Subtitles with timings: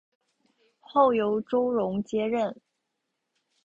[0.79, 2.59] 后由周荣接任。